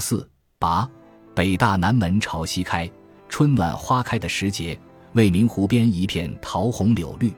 [0.00, 0.88] 四八，
[1.34, 2.90] 北大南门朝西开，
[3.28, 4.78] 春暖花开的时节，
[5.12, 7.32] 未名湖边一片桃红柳绿。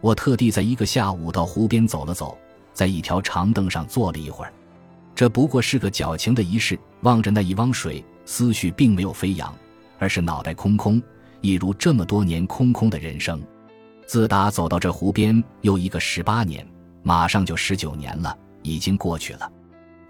[0.00, 2.36] 我特地在一个下午到湖边走了走，
[2.72, 4.52] 在一条长凳上坐了一会儿。
[5.14, 9.54] 这不过是个矫情的仪式，望着那一汪水，思绪并没有飞扬，
[9.98, 11.02] 而是脑袋空空，
[11.42, 13.42] 一如这么多年空空的人生。
[14.06, 16.66] 自打走到这湖边，又一个十八年，
[17.02, 19.52] 马上就十九年了，已经过去了。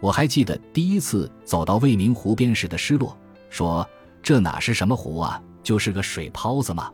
[0.00, 3.16] 我还记得第一次走到未名湖边时的失落，
[3.50, 3.86] 说
[4.22, 6.90] 这哪是什么湖啊，就是个水泡子嘛。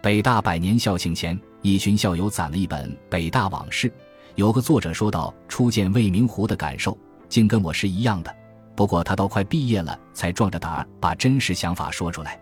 [0.00, 3.88] 北大百年校庆前，一群校友攒了一本《北大往事》，
[4.34, 6.96] 有个作者说到初见未名湖的感受，
[7.28, 8.34] 竟跟我是一样的。
[8.74, 12.40] 不过他都快毕业了，才壮着胆儿把真实想法说出来。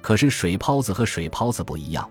[0.00, 2.08] 可是水泡子和水泡子不一样。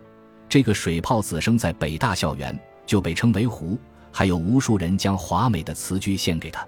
[0.48, 3.80] 这个水泡子生在北大校园，就被称为湖，
[4.12, 6.68] 还有无数人将华美的词句献给他。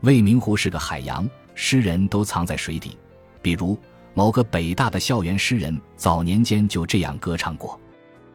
[0.00, 2.98] 未名湖是个海洋，诗人都藏在水底。
[3.42, 3.78] 比如
[4.14, 7.80] 某个北大的校园诗人，早年间就这样歌唱过。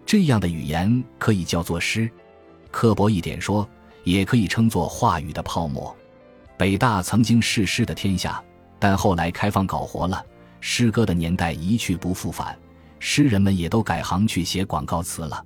[0.05, 2.09] 这样的语言可以叫做诗，
[2.71, 3.67] 刻薄一点说，
[4.03, 5.95] 也可以称作话语的泡沫。
[6.57, 8.43] 北大曾经是诗的天下，
[8.79, 10.23] 但后来开放搞活了，
[10.59, 12.57] 诗歌的年代一去不复返。
[12.99, 15.43] 诗人们也都改行去写广告词了，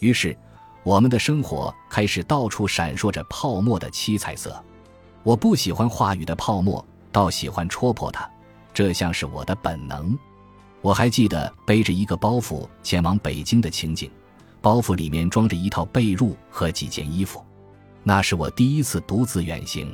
[0.00, 0.36] 于是
[0.82, 4.64] 我们的生活开始到处闪烁着泡沫的七彩色。
[5.26, 8.30] 我不喜欢话语的泡沫，倒喜欢戳破它，
[8.72, 10.16] 这像是我的本能。
[10.80, 14.08] 我还记得背着一个包袱前往北京的情景，
[14.60, 17.44] 包袱里面装着一套被褥和几件衣服。
[18.04, 19.92] 那是我第一次独自远行，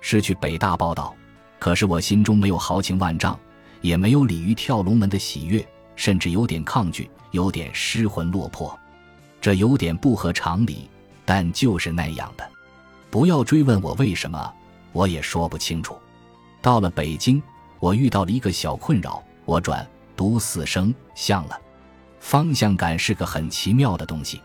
[0.00, 1.12] 是去北大报道。
[1.58, 3.36] 可是我心中没有豪情万丈，
[3.80, 5.66] 也没有鲤鱼跳龙门的喜悦。
[5.96, 8.78] 甚至有点抗拒，有点失魂落魄，
[9.40, 10.88] 这有点不合常理，
[11.24, 12.48] 但就是那样的。
[13.12, 14.54] 不要追问我为什么，
[14.90, 15.98] 我也说不清楚。
[16.62, 17.42] 到了北京，
[17.78, 21.60] 我遇到了一个小困扰，我转读四声像了。
[22.20, 24.40] 方向感是个很奇妙的东西，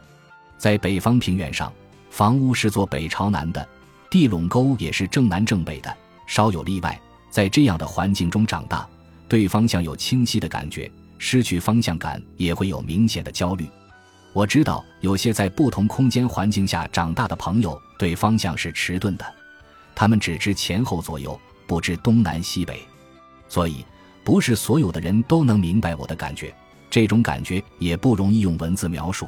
[0.58, 1.72] 在北方平原上，
[2.09, 3.66] 房屋是坐北朝南的，
[4.12, 7.00] 地垄沟也是正南正北的，稍有例外。
[7.30, 8.86] 在这样的环境中长大，
[9.30, 10.91] 对方向有清晰的感觉。
[11.18, 13.66] 失去方向感也会有明显的焦虑。
[14.34, 19.25] 我知道有些在不同空间环境下长大的朋友对方向是迟钝的，
[19.96, 22.81] 他们只知前后左右，不知东南西北。
[23.50, 23.85] 所以，
[24.24, 26.53] 不是所有的人都能明白我的感觉，
[26.90, 29.28] 这种感觉也不容易用文字描述。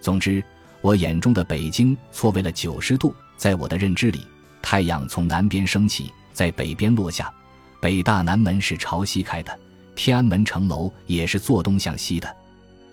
[0.00, 0.42] 总之，
[0.82, 4.26] 我眼中的北京错位了九十度，在我的认知里，
[4.62, 7.32] 太阳从南边升起，在北边落下，
[7.80, 9.58] 北大南门是朝西开的。
[9.94, 12.36] 天安门城楼也是坐东向西的。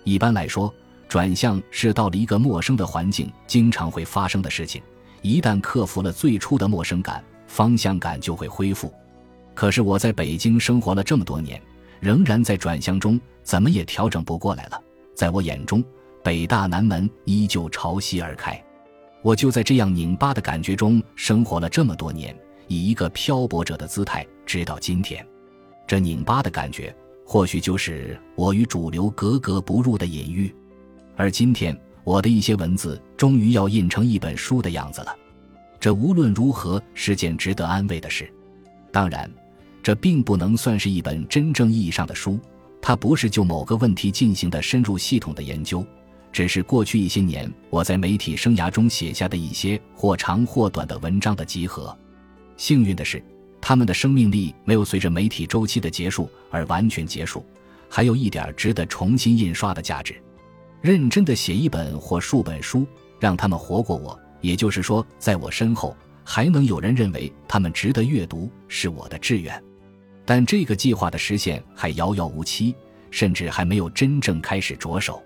[0.04, 0.74] 一般来说，
[1.08, 4.82] 转向是到了一个陌生的环境经常会发生的事情。
[5.24, 8.92] 一旦克服了最初的陌生感，方向感就会恢复。
[9.54, 11.58] 可是我在北京生活了这么多年，
[11.98, 14.78] 仍然在转向中，怎么也调整不过来了。
[15.14, 15.82] 在我眼中，
[16.22, 18.62] 北大南门依旧朝西而开。
[19.22, 25.26] 我就在这样拧巴的感觉中生活了这么多年，以一个漂泊者的姿态，直到今天。
[25.86, 30.54] 这拧巴的感觉，或许就是我与主流格格不入的隐喻。
[31.16, 31.74] 而今天，
[32.04, 35.16] 我的一些文字终于要印成一本书的样子了。
[35.80, 38.32] 这无论如何是件值得安慰的事。
[38.92, 39.30] 当然，
[39.82, 42.38] 这并不能算是一本真正意义上的书，
[42.80, 45.84] 它不是就某个问题进行的深入系统的研究，
[46.30, 51.96] 只是过去一些年我在媒体生涯中写下的一些或长或短的文章的集合。
[52.56, 53.22] 幸运的是。
[53.66, 57.42] 他们的生命力没有随着媒体周期的结束而完全结束，
[57.88, 60.14] 还有一点值得重新印刷的价值。
[60.84, 62.86] 认真的写一本或数本书，
[63.18, 69.64] 让他们活过我，也就是说，在我身后还能有人认为他们值得阅读，是我的志愿。
[70.26, 72.74] 但这个计划的实现还遥遥无期，
[73.10, 75.22] 甚至还没有真正开始着手。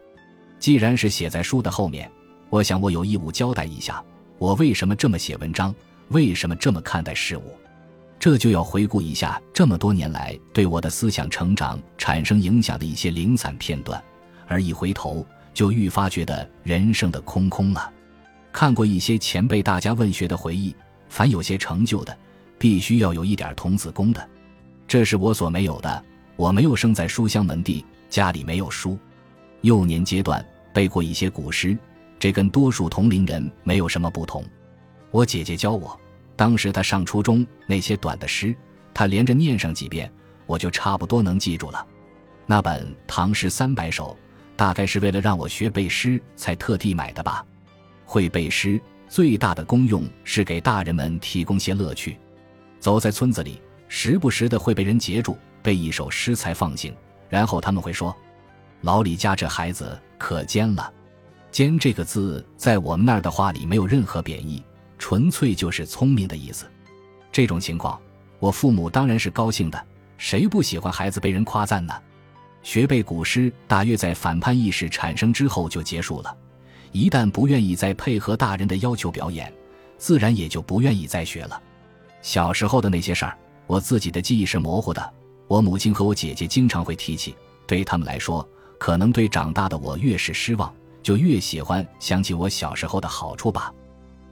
[0.61, 2.09] 既然是写在书的后面，
[2.51, 4.01] 我想我有义务交代一下，
[4.39, 5.75] 我为什么这么写文章，
[6.11, 7.43] 为什么这么看待事物。
[8.21, 14.01] 这就要回顾一下这么多年来对我的思想成长产生影响的一些零散片段，
[14.47, 15.27] 而一回头
[15.59, 17.93] 就愈发觉得人生的空空了。
[18.53, 20.73] 看过一些前辈大家问学的回忆，
[21.09, 22.17] 凡有些成就的，
[22.61, 24.25] 必须要有一点童子功的，
[24.87, 26.05] 这是我所没有的。
[26.37, 28.97] 我没有生在书香门第，家里没有书，
[29.63, 31.77] 幼年阶段背过一些古诗，
[32.21, 34.45] 这跟多数同龄人没有什么不同。
[35.11, 35.99] 我姐姐教我。
[36.37, 38.55] 当时她上初中，那些短的诗，
[38.95, 40.09] 她连着念上几遍，
[40.47, 41.85] 我就差不多能记住了。
[42.47, 44.17] 那本《唐诗三百首》，
[44.59, 47.47] 大概是为了让我学背诗才特地买的吧。
[48.05, 52.19] 会背诗最大的功用是给大人们提供些乐趣。
[52.81, 56.93] 走在村子里，时不时的会被人截住，被一首诗才放行，
[57.29, 58.15] 然后他们会说
[58.83, 60.93] ：“老李家这孩子可尖了。
[61.53, 64.61] ”“尖”这个字在我们那儿的话里没有任何贬义，
[64.99, 66.67] 纯粹就是聪明的意思。
[67.31, 68.01] 这种情况，
[68.41, 69.87] 我父母当然是高兴的。
[70.17, 71.95] 谁不喜欢孩子被人夸赞呢？
[72.63, 76.37] 学背古诗大约在反叛意识产生之后就结束了。
[76.93, 79.53] 一旦不愿意再配合大人的要求表演，
[79.97, 81.63] 自然也就不愿意再学了。
[82.23, 85.13] 小时候的那些事儿，我自己的记忆是模糊的。
[85.47, 87.35] 我母亲和我姐姐经常会提起，
[87.67, 88.47] 对于他们来说，
[88.79, 93.73] 可能对长大的我越是失望，就越喜欢想起我小时候的好处吧。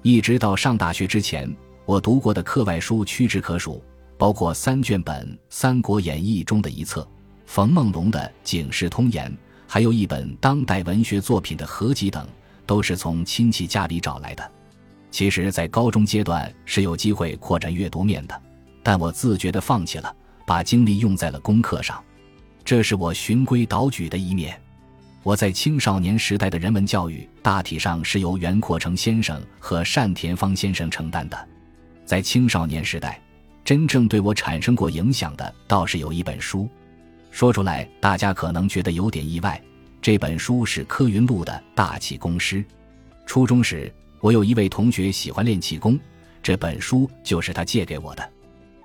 [0.02, 3.82] 一直到上大学之前，我读过的课外书屈指可数，
[4.18, 7.06] 包括三卷本《三国演义》中的一册，
[7.46, 9.30] 冯梦龙的《警世通言》，
[9.66, 12.26] 还有一本当代文学作品的合集等。
[12.66, 14.50] 都是从亲戚家里找来的。
[15.12, 18.42] 其实，在高中阶段是有机会扩展阅读面的，
[18.82, 20.12] 但我自觉地放弃了，
[20.44, 22.02] 把精力用在了功课上。
[22.64, 24.60] 这是我循规蹈矩的一面。
[25.22, 31.48] 我在青少年时代的人文教育，大体上是由袁阔成先生和单田芳先生承担的。
[32.04, 33.22] 在青少年时代，
[33.64, 36.68] 真正对我产生过影响的，倒是有一本书，
[37.36, 39.62] 说出来大家可能觉得有点意外。
[40.00, 42.62] 这本书是柯云路的《大气功师》。
[43.26, 46.00] 初中时，我有一位同学喜欢练气功，
[46.42, 48.26] 这本书就是他借给我的。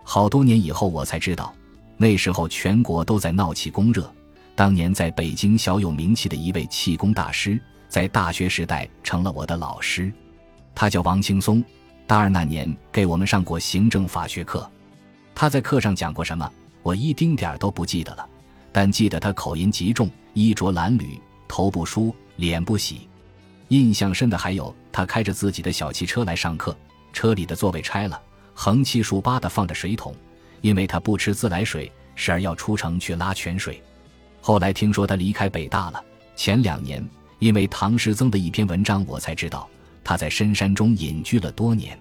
[0.04, 1.56] 好多年以后，我才知道，
[1.96, 4.14] 那时候全国都在闹气功热。
[4.54, 7.58] 当年在北京小有名气的一位气功大师，
[7.88, 10.12] 在大学时代成了我的老师。
[10.76, 11.64] 他叫王青松，
[12.06, 14.70] 大二那年给我们上过行政法学课。
[15.34, 16.52] 他在课上讲过什么，
[16.84, 18.28] 我一丁点儿都不记得了。
[18.72, 23.08] 但记得他口音极重，衣着褴褛，头不梳，脸不洗。
[23.70, 26.76] 印象深的还有他开着自己的小汽车来上课，
[27.14, 28.22] 车里的座位拆了，
[28.54, 30.16] 横七竖八的放着水桶，
[30.62, 33.82] 因为他不吃自来水，时而要出城去拉泉水。
[34.42, 36.04] 后来听说他离开北大了，
[36.36, 37.06] 前两年
[37.40, 39.70] 因为唐诗曾的一篇文章，我才知道
[40.04, 41.98] 他在深山中隐居了多年。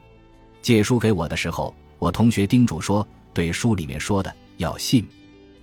[0.62, 5.06] 借书给我的时候，我同学叮嘱说，对书里面说的要信。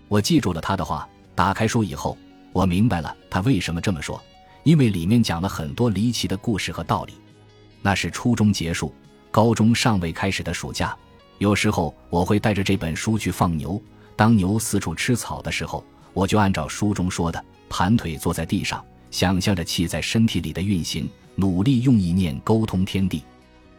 [0.07, 1.07] 我记住了他的话。
[1.35, 2.17] 打开书以后，
[2.51, 4.19] 我明白了他为什么这么说，
[4.63, 7.13] 因为里面讲了很多离奇的故事和道理。
[7.79, 8.91] 那是初中结束、
[9.29, 10.97] 高中尚未开始的暑假，
[11.37, 13.79] 有时候我会带着这本书去放牛。
[14.15, 23.21] 当牛四处吃草的时候，我就按照书中说的，盘腿坐在地上，想象着气在身体里的运行，努力用意念沟通天地。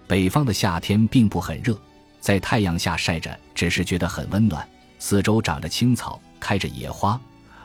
[0.06, 1.76] 北方的夏天并不很热，
[2.20, 4.64] 在太阳下晒着，只是觉得很温暖。
[4.98, 7.20] 四周长着青草，开着野花，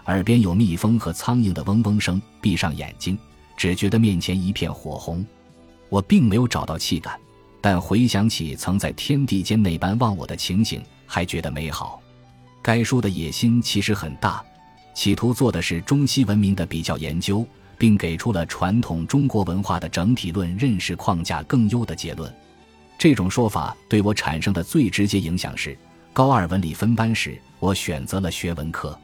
[0.06, 2.22] 耳边有蜜蜂和苍蝇的嗡嗡声。
[2.40, 3.18] 闭上眼睛，
[3.58, 5.26] 只觉得面前一片火红。
[5.90, 7.20] 我并没有找到气感，
[7.62, 12.02] 但回想起曾在天地间那般忘我的情景，还觉得美好。
[12.62, 14.44] 该书的野心其实很大，
[14.94, 17.46] 企图做的是中西文明的比较研究，
[17.78, 22.34] 并给出了传统中国文化的整体论认识框架更优的结论。
[22.98, 25.78] 这种说法对我产生的最直接影响是。
[26.14, 28.96] 高二文理分班时，我选择了学文科。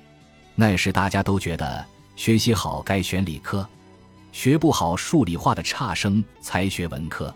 [0.53, 1.83] 那时大家都觉得
[2.15, 3.67] 学习好该选理科，
[4.31, 7.33] 学不好数理化的差生才学文科。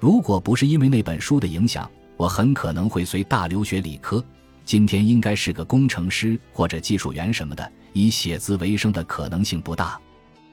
[0.00, 4.24] 如果不是因为那本书的影响，我很可能会随大流学理科。
[4.64, 10.00] 今天应该是个工程师或者技术员什么的，以写字为生的可能性不大。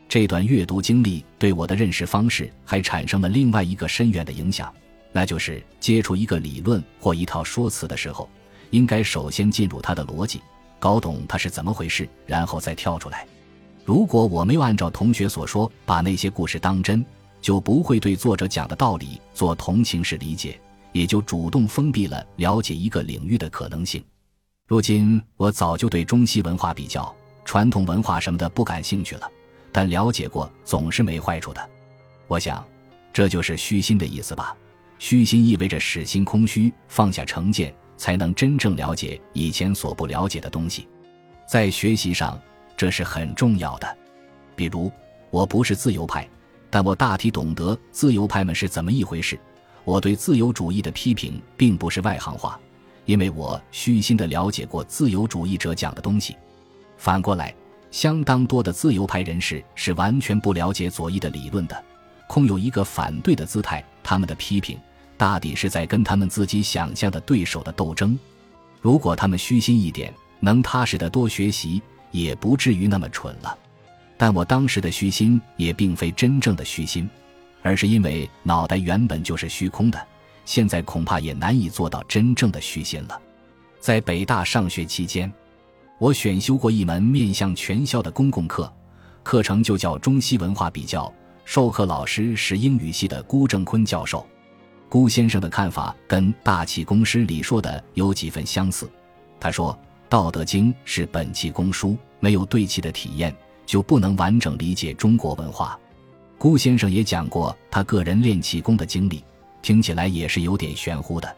[0.10, 4.74] 这段阅读经历对我的认识方式还产生了另外一个深远的影响，
[5.14, 8.30] 那就是接触一个理论或一套说辞的时候。
[8.72, 10.42] 应该首先进入他的逻辑，
[10.80, 13.26] 搞懂他是怎么回事，然后再跳出来。
[13.86, 17.04] 如果我没有按照同学所说把那些故事当真，
[17.42, 20.60] 就不会对作者讲的道理做同情式理解，
[20.92, 24.04] 也就主动封闭了了解一个领域的可能性。
[24.68, 29.28] 如今我早就对中西文化比较、传统文化什么的不感兴趣了，
[29.72, 31.70] 但了解过总是没坏处的。
[32.28, 32.64] 我想，
[33.12, 34.56] 这就是虚心的意思吧。
[35.00, 37.74] 虚心意味着使心空虚，放下成见。
[38.00, 40.88] 才能真正了解以前所不了解的东西，
[41.46, 42.40] 在学习上
[42.78, 43.98] 这是很重要的。
[44.56, 44.90] 比如，
[45.30, 46.28] 我不是自由派，
[46.70, 49.38] 但我大体懂得自由派们是怎么一回事。
[49.84, 52.58] 我对自由主义的批评并不是外行话，
[53.04, 56.38] 因为我虚心的了解过自由主义者讲的东西。
[56.98, 57.54] 反过来，
[57.92, 61.84] 相当多的自由派人士是完全不了解左翼的理论的，
[62.28, 64.80] 空有一个反对的姿态，他们的批评。
[65.20, 68.18] 大抵是在跟他们自己想象的对手的斗争。
[68.80, 73.58] 如果他们虚心一点，能踏实的多学习，也不至于那么蠢了。
[74.16, 77.10] 但我当时的虚心也并非真正的虚心，
[77.62, 80.08] 而是因为脑袋原本就是虚空的。
[80.46, 83.22] 现在恐怕也难以做到真正的虚心了。
[83.82, 85.30] 在北大上学期间，
[85.98, 88.74] 我选修过一门面向全校的公共课，
[89.22, 91.14] 课程就叫中西文化比较。
[91.44, 94.26] 授课老师是英语系的辜正坤教授。
[94.90, 98.90] 辜先生的看法跟《大气公师》里说的有几分相似。
[99.40, 99.72] 他说，
[100.10, 103.34] 《道德经》是本气功书，没有对气的体验，
[103.68, 105.80] 就不能完整理解中国文化。
[106.40, 109.24] 辜先生也讲过他个人练气功的经历，
[109.62, 111.36] 听起来也是有点玄乎的。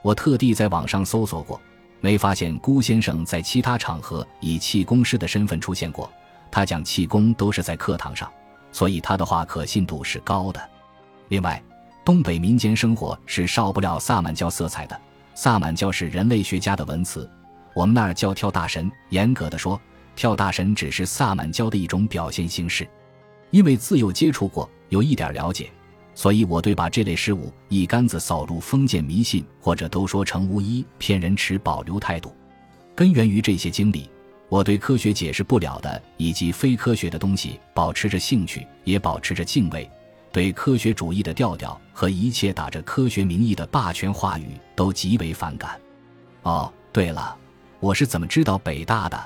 [0.00, 1.60] 我特地在网上搜索过。
[1.98, 6.08] 没发现辜先生在其他场合以气功师的身份出现过，
[6.50, 8.30] 他讲气功都是在课堂上，
[8.70, 10.60] 所以他的话可信度是高的。
[11.28, 11.60] 另外，
[12.06, 14.96] 东北民间生活是少不了萨满教色彩的，
[15.34, 17.28] 萨满教是人类学家的文词，
[17.74, 18.88] 我们那儿叫跳大神。
[19.08, 19.80] 严格的说，
[20.14, 22.86] 跳大神只是萨满教的一种表现形式。
[23.50, 25.68] 因为自幼接触过，有一点了解。
[26.14, 32.32] 所以，我对把这类事物一竿子扫入封建迷信，或者都说成巫医骗人持保留态度。
[32.94, 34.08] 根源于这些经历，
[34.48, 39.90] 我对科学解释不了的以及非科学的东西保持着兴趣，也保持着敬畏。
[40.32, 45.80] 对科学主义的调调和一切打着科学名义的霸权话语都极为反感。
[46.42, 47.36] 哦，对了，
[47.80, 49.18] 我是怎么知道北大的？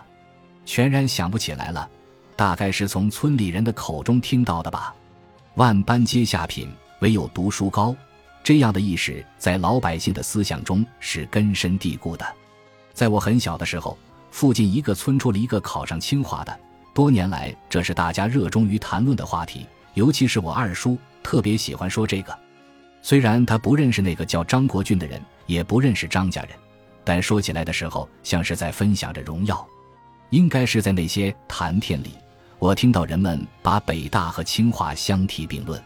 [0.64, 1.88] 全然想不起来了，
[2.36, 4.94] 大概是从村里人的口中听到的吧。
[5.56, 6.68] 万般皆下品，
[7.00, 7.94] 唯有读书高。
[8.42, 12.24] 这样的意识在老百姓的思想中是根深蒂固的。
[12.94, 13.98] 在我很小的时候，
[14.30, 16.60] 附近一个村出了一个考上清华的，
[16.94, 19.66] 多年来这是大家热衷于谈论的话题。
[19.94, 22.36] 尤其是我二叔特别喜欢说这个。
[23.02, 26.50] 虽然他不认识那个叫张国俊的人，也不认识张家人，
[27.04, 29.66] 但说起来的时候像是在分享着荣耀。
[30.30, 32.14] 应该是在那些谈天里。
[32.58, 35.82] 我听到人们把北大和清华相提并论，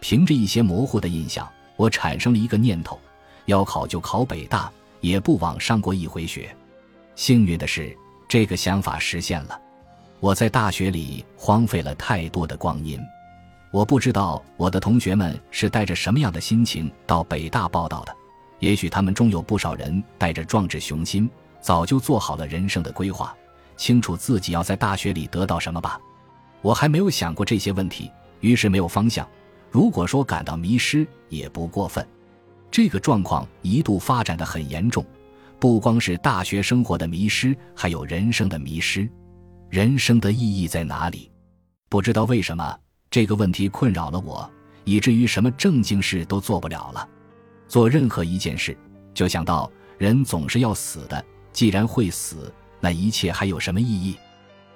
[0.00, 2.98] 凭着一些模糊的印象，我产生了一个念头：
[3.44, 6.52] 要考就考北大，也不枉上过一回学。
[7.14, 9.60] 幸运的是，这个想法实现了。
[10.18, 12.98] 我在大学里荒废了太多的光阴，
[13.76, 18.16] 我不知道我的同学们是带着什么样的心情到北大报道的。
[18.58, 21.28] 也许他们中有不少人带着壮志雄心，
[21.60, 23.36] 早就做好了人生的规划。
[23.76, 26.00] 清楚自己要在大学里得到什么吧，
[26.62, 29.28] 我还没有想过这些问题，于是没有方向。
[29.70, 32.02] 如果说感到迷失也不过分。
[32.70, 35.04] 这个状况一度发展的很严重，
[35.60, 39.06] 不光是大学生活的迷失，还有人生的迷失。
[39.68, 41.30] 人生的意义在哪里？
[41.90, 42.74] 不知道为什么
[43.16, 44.46] 这个问题困扰了我，
[44.84, 47.08] 以至于什么正经事都做不了了。
[47.66, 48.76] 做任何一件事，
[49.14, 52.52] 就想到人总是要死的，既然会死。
[52.78, 54.18] 那一切还有什么意义？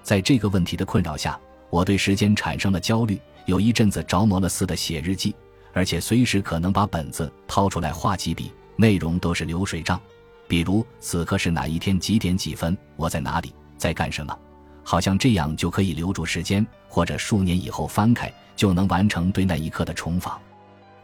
[0.02, 5.36] 在这个问题的困扰下，我对时间产生了焦虑，有一阵子着魔了似的写日记，
[5.74, 10.00] 而且随时可能把本子掏出来画几笔，内容都是流水账，
[10.48, 14.34] 比如此刻是哪一天几点几分，我在哪里，在干什么，
[14.90, 20.36] 好像这样就可以留住时间，或者数年以后翻开就能完成对那一刻的重访。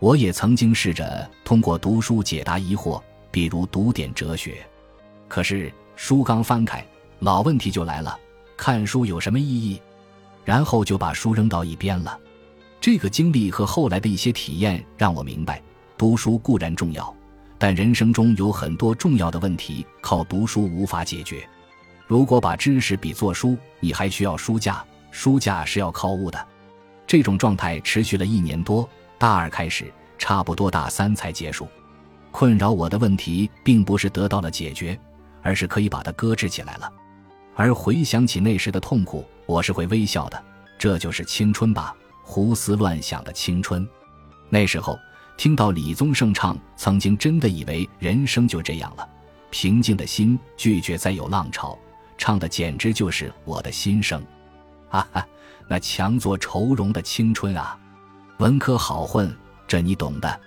[0.00, 3.00] 我也曾经试着通过读书解答疑惑，
[3.30, 4.66] 比如读点哲学，
[5.28, 5.72] 可是。
[5.94, 6.84] 书刚翻开，
[7.20, 8.18] 老问题就来了：
[8.56, 9.80] 看书有什么意义？
[10.44, 12.18] 然后就把书扔到一边了。
[12.80, 15.62] 这个经历和后来的一些体验让我明白，
[15.96, 17.14] 读书固然重要，
[17.56, 21.48] 但人生中有很多重要的问题靠读书无法解决。
[22.06, 26.46] 如果把知识比作书，你还需要书架，书架是要靠物的。
[27.06, 31.68] 这种状态持续了一年多，大二开始，差不多大三才结束。
[32.30, 34.98] 困扰我的问题并不是得到了解决。
[35.42, 36.92] 而是可以把它搁置起来了，
[37.54, 40.44] 而回想起那时的痛苦，我是会微笑的。
[40.76, 41.94] 这就是青春吧，
[42.24, 43.88] 胡思乱想的青春。
[44.48, 44.98] 那时候
[45.38, 49.08] 听到李宗盛唱，曾经真的以为人生就这样了。
[49.50, 51.78] 平静的心拒绝再有浪潮，
[52.18, 54.24] 唱的简直就是我的心声。
[54.88, 55.26] 哈哈，
[55.68, 57.78] 那强作愁容的青春啊！
[58.38, 59.34] 文科好混，
[59.66, 60.40] 这你懂的。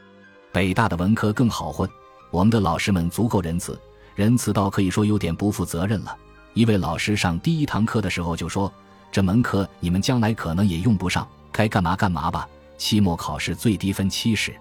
[0.51, 1.89] 北大的文科更好混，
[2.31, 3.79] 我们的老师们足够仁慈。
[4.15, 6.15] 仁慈到可以说有点不负责任了。
[6.53, 8.71] 一位老师上第一堂课的时候就说
[9.11, 12.47] ：“这门课你们将来可能也用不上，该干嘛干嘛吧。
[12.77, 14.53] 期末考试最低分七十。”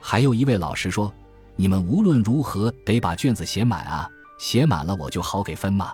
[0.00, 1.12] 还有一位老师说
[1.54, 5.92] ：“你们无论如何得把卷子写满啊，写满了我就好给分嘛。”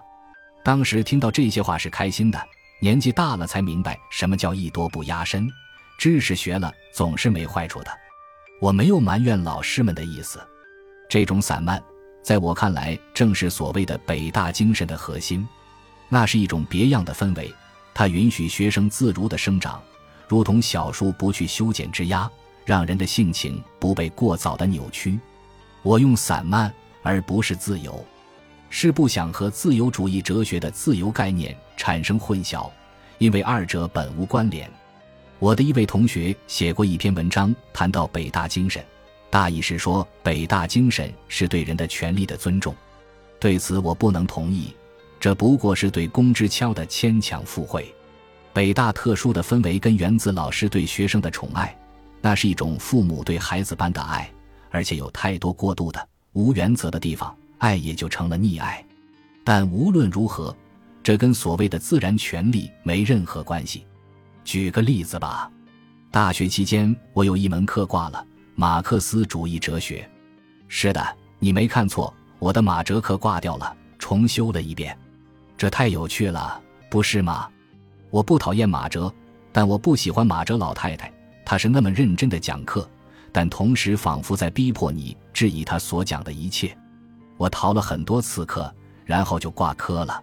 [0.64, 2.48] 当时听到这些话是开心的，
[2.80, 5.46] 年纪大了才明白什么叫艺多不压身，
[5.98, 7.90] 知识学了总是没坏处的。
[8.62, 10.40] 我没有埋怨老师们的意思，
[11.06, 11.82] 这种散漫。
[12.22, 15.46] 在我看来，正是所谓的北大精神的核心，
[16.08, 17.54] 那是一种别样的氛围，
[17.92, 19.82] 它允许学生自如的生长，
[20.26, 22.30] 如同小树不去修剪枝丫，
[22.64, 25.20] 让人的性情不被过早的扭曲。
[25.82, 28.02] 我用散漫而不是自由，
[28.76, 32.68] 是不想和自由主义哲学的自由概念产生混淆，
[33.18, 34.68] 因为二者本无关联。
[35.38, 38.84] 我的一位同学写过一篇文章，谈到北大精神，
[39.30, 42.74] 大意是说北大精神是对人的权利的尊重。
[43.38, 44.74] 对此我不能同意，
[45.20, 47.94] 这不过是对公之敲的牵强附会。
[48.52, 51.78] 北大特殊的氛围跟源自老师对学生的宠爱，
[52.20, 54.28] 那是一种父母对孩子般的爱，
[54.70, 57.32] 而且有太多过度的无原则的地方，
[57.64, 58.84] 爱也就成了溺爱。
[59.42, 60.54] 但无论如何，
[61.02, 63.86] 这跟所谓的自然权利没任何关系。
[64.44, 65.50] 举个例子吧，
[66.10, 70.06] 大学期间我有一门课挂了，马克思主义哲学。
[70.68, 74.94] 是的，你没看错，我的马哲课挂掉了，重修了一遍。
[75.56, 77.48] 这太有趣了，不是吗？
[78.10, 79.10] 我不讨厌马哲，
[79.52, 81.10] 但我不喜欢马哲老太太。
[81.46, 82.88] 她是那么认真的讲课，
[83.32, 86.76] 但同时仿佛在逼迫你质疑她所讲的一切。
[87.44, 88.74] 我逃了很多次课，
[89.04, 90.18] 然后就挂科了。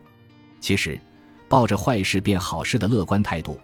[0.60, 1.00] 其实，
[1.48, 3.60] 抱着坏事变好事的乐观态度。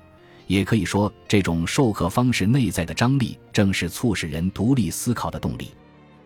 [0.46, 5.72] 也可以说，这种授课方式内在的张力，正是促使人独立思考的动力。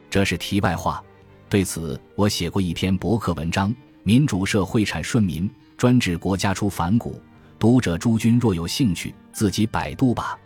[0.10, 1.02] 这是题外话。
[1.48, 3.74] 对此，我写过一篇博客文章
[4.04, 7.22] ：“民主社会产顺民，专制国家出反骨。”
[7.58, 10.38] 读者诸君若有兴趣，自己百度吧。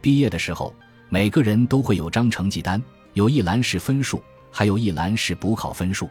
[0.00, 0.74] 毕业的时候，
[1.08, 6.10] 每个人都会有张成绩单，有一栏是分数，还有一栏是补考分数。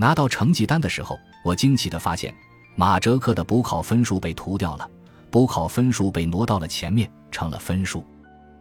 [0.00, 2.34] 拿到成绩单的时候，我惊奇地发现，
[2.74, 4.90] 马哲课的补考分数被涂掉了。
[5.30, 8.02] 补考分数被挪到了前面，成了分数。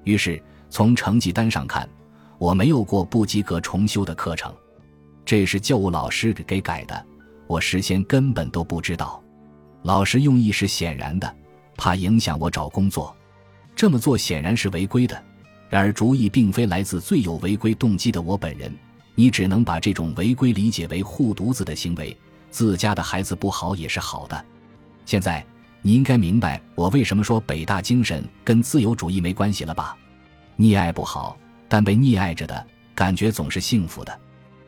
[0.03, 1.87] 于是从成绩单上看，
[2.37, 4.53] 我没有过不及格重修的课程。
[5.23, 7.05] 这是教务老师给改的，
[7.47, 9.23] 我事先根本都不知道。
[9.83, 11.35] 老师用意是显然的，
[11.77, 13.15] 怕影响我找工作。
[13.77, 15.17] 这么做显然是违规的。
[15.69, 18.75] 然而主意并非来自最有违规动机的我本人，
[19.19, 22.17] 你只能把这种违规理解为护犊子的行为。
[22.49, 24.45] 自家的孩子不好也是好的。
[25.05, 25.45] 现在。
[25.81, 29.95] 你应该明白我为什么说北大精神跟自由主义没关系了吧？
[30.57, 31.37] 溺爱不好，
[31.69, 34.19] 但被溺爱着的感觉总是幸福的。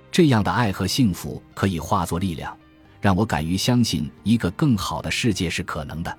[0.09, 2.57] 这样的爱和幸福可以化作力量，
[3.01, 6.17] 让我敢于相信一个更好的世界是可能的。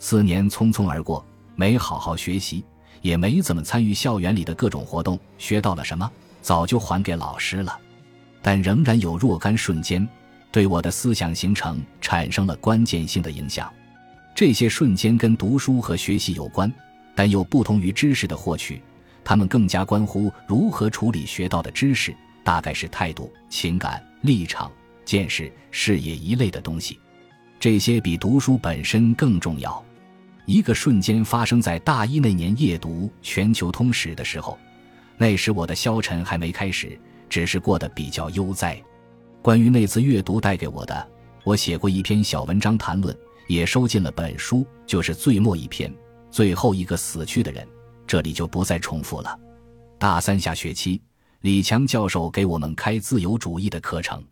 [0.00, 2.64] 四年匆匆而过，没好好学习，
[3.02, 6.10] 也没怎么参与校园里的各种活动，学到了什么
[6.44, 7.80] 早就还给老师了。
[8.42, 10.06] 但仍然有若干瞬间，
[10.52, 13.72] 对我的思想形成产生了关键性的影响。
[14.34, 16.70] 这些瞬间跟读书和学习有关，
[17.14, 18.82] 但又不同于知识的获取，
[19.24, 24.70] 他们更加关乎如何处理学到的知识，大概是态度、情感、立场、
[25.06, 26.98] 见识、视野一类的东西。
[27.58, 29.82] 这些比读书本身更重要。
[30.44, 34.58] 一个瞬间发生在大一那年夜读《全球通史》的时候，
[35.16, 36.98] 那时我的消沉还没开始，
[37.28, 38.80] 只是过得比较悠哉。
[39.42, 41.08] 关于那次阅读带给我的，
[41.44, 43.16] 我写过一篇小文章谈论。
[43.46, 45.92] 也收进了本书，就是最末一篇，
[46.30, 47.68] 最后一个死去的人，
[48.06, 49.38] 这里就不再重复了。
[49.98, 50.98] 大三下学期，
[51.42, 54.24] 李强教授给我们开自由主义的课程，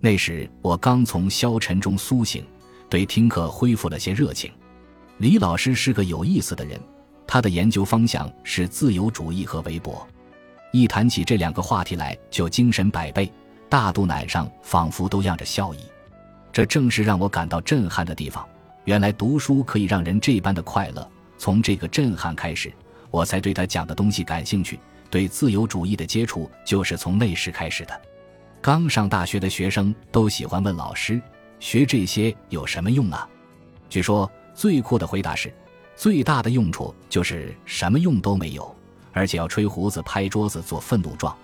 [0.00, 2.46] 那时我刚从消沉中苏醒，
[2.88, 4.50] 对听课恢复了些热情。
[5.18, 6.80] 李老师是个有意思的人，
[7.26, 10.08] 他的研究方向是自由主义和微博，
[10.72, 13.32] 一谈起这两个话题来就精神百倍，
[13.68, 15.78] 大肚腩上仿佛都漾着笑意。
[16.52, 18.46] 这正是让我感到震撼的地方。
[18.84, 21.10] 原来读书可以让人这般的快乐。
[21.38, 22.72] 从这个震撼开始，
[23.10, 24.78] 我才对他讲的东西感兴趣。
[25.08, 28.00] 对自由主义的接触就是从那时开始的。
[28.60, 31.20] 刚上大学的学生都喜欢问老师
[31.60, 33.28] ：“学这些有什么用啊？”
[33.88, 35.52] 据说最酷的回答是
[35.96, 38.75] ：“最大的用处就是什么用都没有，
[39.16, 41.34] 而且要吹胡子、拍桌子、做愤怒状。”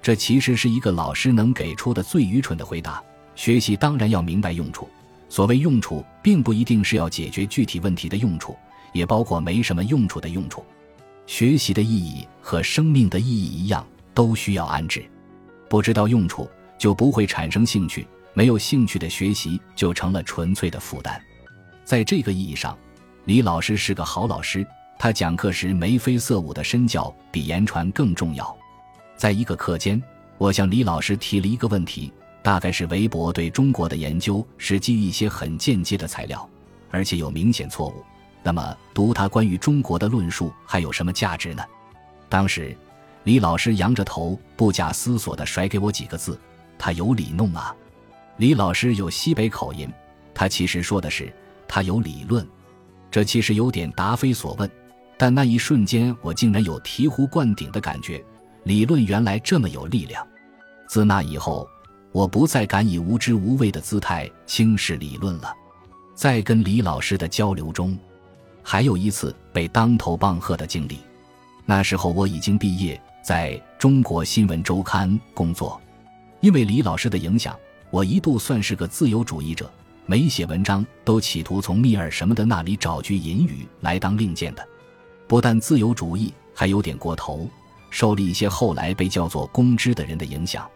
[0.00, 3.02] 这其实是一个老师能给出的最愚蠢的回答。
[3.34, 4.88] 学习当然要明白用处，
[5.28, 8.56] 所谓用处，并不一定是要解决具体问题的用处，
[8.92, 10.64] 也包括没什么用处的用处。
[11.26, 15.04] 学习的意义和生命的意义一样，都需要安置。
[15.68, 18.02] 不知道用处，就不会产生兴趣；
[18.32, 21.20] 没有兴趣的学习，就成了纯粹的负担。
[21.84, 22.78] 在这个意义上，
[23.24, 24.66] 李老师是个好老师。
[24.98, 28.56] 他讲课时眉飞色舞的身教，比言传更重要。
[29.16, 30.02] 在一个课间，
[30.36, 32.12] 我向李老师提了一个问题。
[32.40, 36.48] 大概是韦伯对中国的研究是基于一些很间接的材料，
[36.90, 38.04] 而且有明显错误。
[38.42, 41.62] 那么读他关于中国的论述还有什么价值呢？
[42.28, 42.74] 当时，
[43.24, 46.40] 李老师扬着头，不假思索地甩给我几个字
[46.78, 47.74] ：“他有理弄啊。”
[48.38, 49.90] 李老师有西北口音，
[50.32, 51.30] 他其实说的是
[51.66, 52.46] 他有理论。
[53.10, 54.70] 这其实有点答非所问，
[55.18, 58.24] 但那一瞬间我竟然有醍醐灌顶的感觉。
[58.64, 60.26] 理论原来这么有力量。
[60.86, 61.68] 自那以后。
[62.10, 65.52] 我不再敢以无知无畏的姿态轻视理论了。
[66.14, 67.96] 在跟李老师的交流中，
[68.62, 70.98] 还有一次被当头棒喝的经历。
[71.66, 75.80] 那时候我已经毕业，在中国新闻周刊工作。
[76.40, 77.54] 因为李老师的影响，
[77.90, 79.70] 我一度算是个自由主义者，
[80.06, 84.66] 每写文章都企图从密尔什么的那里找句引语来当令箭的。
[85.28, 87.46] 不但自由主义，还有点过头，
[87.90, 90.66] 受了一些后来被叫做“公知”的人的影响。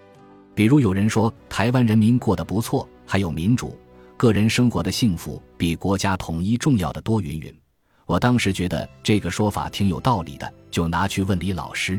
[0.55, 3.75] 比如有人说台湾人民过得不错，还有民主，
[4.19, 7.19] 个人生活的幸福比国家统一重要的多。
[7.19, 7.53] 云云，
[8.05, 11.99] 我当时觉得这个说法挺有道理的，就拿去问李老师。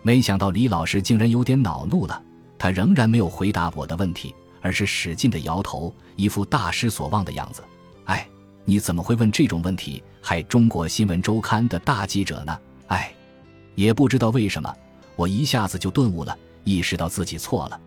[0.00, 2.20] 没想到李老师竟然有点恼怒了。
[2.58, 7.62] 他仍然没有回答我的问题，而是使劲的摇头，一副大失所望的样子。
[8.04, 8.26] 哎，
[8.64, 10.02] 你怎么会问这种问题？
[10.22, 12.58] 害中国新闻周刊的大记者呢？
[12.86, 13.12] 哎，
[13.74, 14.72] 也不知道为什么，
[15.16, 17.80] 我一下子就顿悟了，意识到自己错了。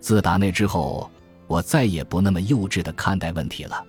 [0.00, 1.10] 自打那之后，
[1.46, 3.84] 我再也不那么幼稚的看待问题了。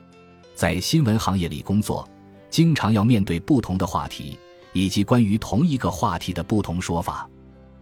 [0.54, 2.08] 在新闻行业里工作，
[2.50, 4.38] 经常要面对不同的话题，
[4.74, 7.28] 以及关于同一个话题的不同说法。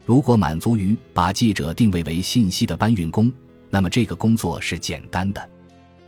[0.05, 3.31] 如果满足于把记者定位为信息的搬运工，
[3.69, 5.49] 那么这个工作是简单的。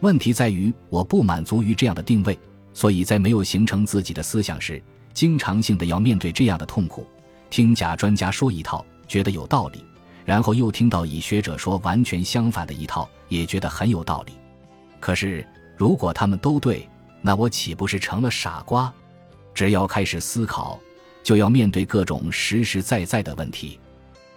[0.01, 2.37] 问题在于我不满足于这样的定位，
[2.75, 4.79] 所以在没有形成自己的思想时，
[5.13, 7.07] 经常性的要面对这样的痛苦：
[7.49, 9.79] 听假专家说一套，觉得有道理；
[10.25, 14.33] 然后又听到以学者说完全相反的一套，也觉得很有道理。
[14.99, 16.87] 可是如果他们都对，
[17.21, 18.93] 那我岂不是成了傻瓜？
[19.53, 20.77] 只要开始思考，
[21.23, 23.79] 就要面对各种实实在在的问题。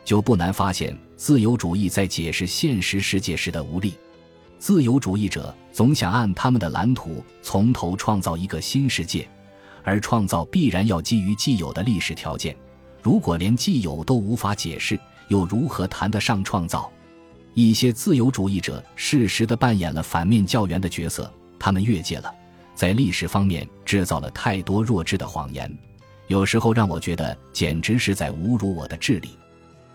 [0.04, 3.94] 就不难发现，自由主义在解释现实世界时的无力。
[4.58, 9.28] 自由主义者总想按他们的蓝图从头创造一个新世界，
[9.84, 12.54] 而创造必然要基于既有的历史条件。
[13.02, 16.90] 如果连既有都无法解释，又如何谈得上创造？
[17.54, 22.32] 一些自由主义者适时地扮演了反面教员的角色，他们越界了，
[22.74, 25.72] 在历史方面制造了太多弱智的谎言，
[26.26, 29.30] 有时候让我觉得简直是在侮辱我的智力。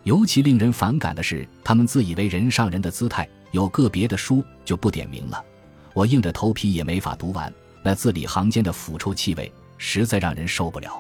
[0.04, 5.46] 尤其令人反感的是，他们自以为人上人的姿态，有个别的书就不点名了，
[5.94, 11.00] 我硬着头皮也没法读完，那字里行间的腐臭气味实在让人受不了。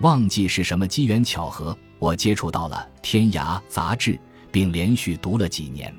[0.00, 4.18] 忘记是什么机缘巧合，我接触到了《天涯》杂志，
[4.52, 5.92] 并连续读了几年。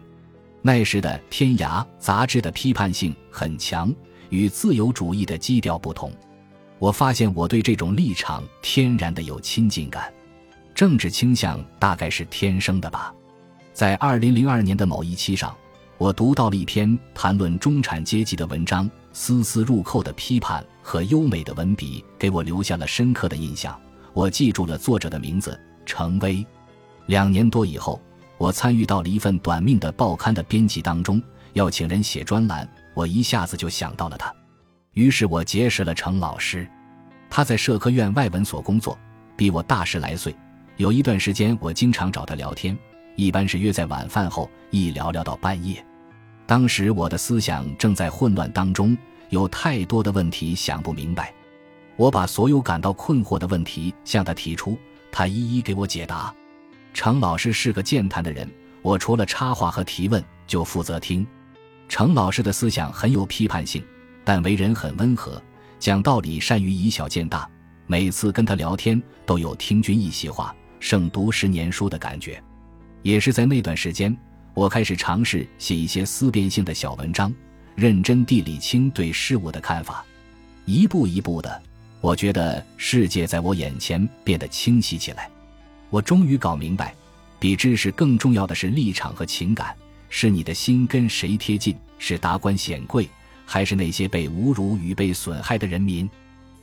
[0.61, 3.91] 那时的《天涯》杂志的批判性很强，
[4.29, 6.13] 与自由主义的基调不同。
[6.77, 10.13] 我发现我对这种立场天然的有亲近感。
[10.75, 13.11] 政治倾向大概是天生的吧。
[13.73, 15.55] 在二零零二年的某一期上，
[15.99, 23.77] 我读到了一篇谈论中产阶级的文章，丝丝入扣的批判和优美的文笔给我留下了深刻的印象。
[24.13, 26.43] 我记住了作者的名字程威。
[27.07, 28.01] 两年多以后，
[28.37, 34.33] 我参与到了一份短命的报刊的编辑当中，要请人写专栏，我一下子就想到了他，
[34.93, 36.65] 于是我结识了程老师。
[37.29, 38.97] 他在社科院外文所工作，
[39.35, 40.33] 比我大十来岁。
[40.77, 42.77] 有一段时间，我经常找他聊天，
[43.17, 45.85] 一般是约在晚饭后，一聊聊到半夜。
[46.49, 48.97] 当时我的思想正在混乱当中，
[49.29, 51.31] 有太多的问题想不明白。
[51.95, 54.75] 我把所有感到困惑的问题向他提出，
[55.11, 56.33] 他一一给我解答。
[56.91, 58.49] 程老师是个健谈的人，
[58.81, 61.23] 我除了插话和提问，就负责听。
[61.87, 63.85] 程老师的思想很有批判性，
[64.23, 65.39] 但为人很温和，
[65.77, 67.47] 讲道理善于以小见大。
[67.85, 70.55] 每次跟他聊天，都有听君一席话。
[70.79, 72.43] 胜读十年书的感觉，
[73.03, 74.17] 也是在那段时间，
[74.53, 77.33] 我开始尝试写一些思辨性的小文章，
[77.75, 80.03] 认真地理清对事物的看法。
[80.65, 81.61] 一步一步的，
[82.01, 85.29] 我觉得世界在我眼前变得清晰起来。
[85.89, 86.93] 我终于搞明白，
[87.39, 89.75] 比知识更重要的是立场和情感。
[90.09, 91.75] 是你的心跟谁贴近？
[91.97, 93.07] 是达官显贵，
[93.45, 96.09] 还是那些被侮辱与被损害的人民？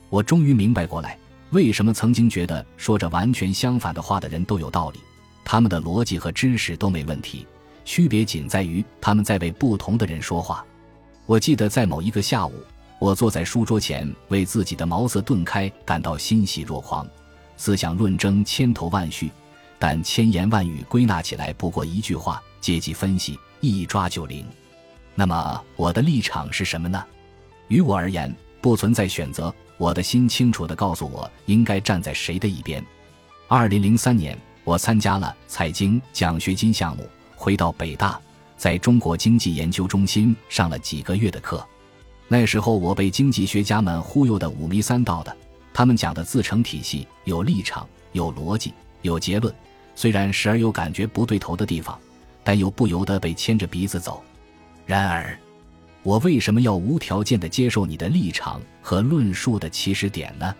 [0.09, 1.17] 我终于明白过来。
[1.51, 5.01] 为什么曾经觉得说着完全相反的话的人都有道理？
[5.45, 7.47] 他们的逻辑和知识都没问题，
[7.87, 10.63] 区别仅在于他们在为不同的人说话。
[11.25, 12.53] 我记得在某一个下午，
[12.99, 17.07] 我坐在书桌前，为自己的茅塞顿开感到欣喜若狂。
[17.57, 19.31] 思想论争千头万绪，
[19.79, 24.45] 但千言万语归纳起来不过一句话：阶级分析一抓就灵。
[25.15, 27.03] 那么我的立场是什么呢？
[27.69, 29.55] 于我而言，不存在选择。
[29.79, 32.85] 我的心清楚地告诉我应该站在谁的一边。
[33.47, 38.21] 二零零三年，我参加了财经奖学金项目，回到北大，
[38.57, 41.65] 在中国经济研究中心上了几个月的课。
[42.27, 45.37] 那时候我被经济学家们忽悠的五迷三道的，
[45.73, 48.73] 他们讲的自成体系，有立场，有逻辑，
[49.03, 49.55] 有结论。
[49.95, 51.97] 虽然时而有感觉不对头的地方，
[52.43, 54.23] 但又不由得被牵着鼻子走。
[54.85, 55.39] 然而，
[56.03, 60.55] 我为什么要无条件的接受你的立场和论述的起始点呢？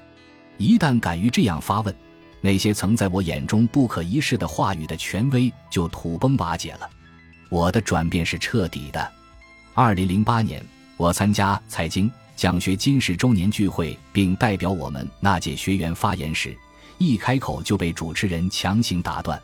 [0.59, 1.95] 一旦敢于这样发问，
[2.41, 6.89] 那些曾在我眼中不可一世的话语的权威就土崩瓦解了。
[7.49, 9.13] 我的转变是彻底的。
[9.75, 10.65] 二零零八年，
[10.97, 16.57] 我参加财经奖学金十周年聚会，并代表我们那届学员发言时，
[16.99, 19.41] 一开口就被主持人强行打断。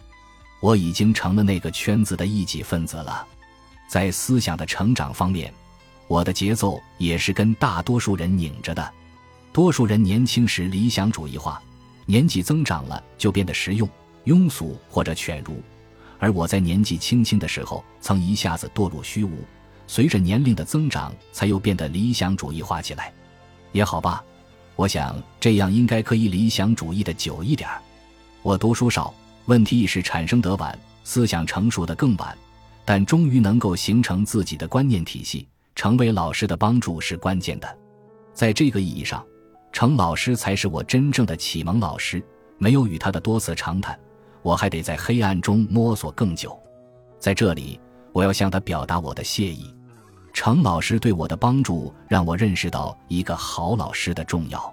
[0.61, 3.27] 我已经成了那个圈子的一己分子了。
[3.89, 5.53] 在思想的成长方面，
[6.07, 8.93] 我的节奏也是跟大多数人拧着的。
[9.53, 11.63] 多数人年轻时理想主义化，
[12.07, 13.89] 年纪增长了就变得实用、
[14.25, 15.55] 庸俗或者犬儒；
[16.19, 19.39] 而我在年纪轻轻的时候曾一下子堕入虚无，
[19.87, 23.13] 随着年龄的增长才又变得理想主义化起来。
[23.73, 24.23] 也好吧，
[24.77, 27.81] 我想这样应该可以理想主义的久一点儿。
[28.43, 29.15] 我读书少，
[29.47, 32.37] 问题意识产生得晚，思想成熟的更晚。
[32.85, 37.79] 但终于能够形成自己的观念体系，成为老师的帮助是关键的。
[38.35, 39.25] 在这个意义上，
[39.73, 42.23] 程老师才是我真正的启蒙老师。
[42.59, 43.99] 没有与他的多次长谈，
[44.43, 46.57] 我还得在黑暗中摸索更久。
[47.19, 47.81] 在这里，
[48.13, 49.75] 我要向他表达我的谢意。
[50.33, 54.73] 程老师对我的帮助，让我认识到一个好老师的重要。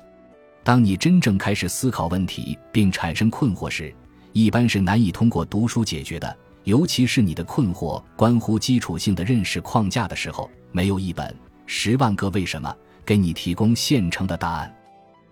[0.63, 3.91] 当你真正开始思考问题并产生困惑时，
[4.33, 6.37] 一般是难以通过读书解决的。
[6.65, 11.27] 尤其是你的困惑关乎基础性的认识框架的时候，没有一本
[11.65, 12.69] 《十万个为什么》
[13.03, 14.75] 给你提供现成的答案。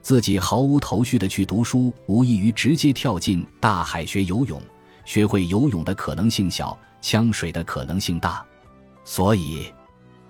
[0.07, 4.61] 自己毫无头绪的去读书，无异于直接跳进大海学游泳。
[5.03, 8.41] 学会游泳的可能性小，呛水的可能性大。
[9.03, 9.65] 所以，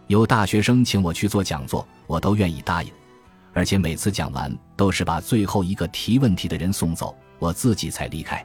[0.08, 2.90] 有大学生请我去做讲座，我都愿意答应。
[3.54, 8.44] 而且每次讲完，都是把最后一个提问题的人送走，我自己才离开。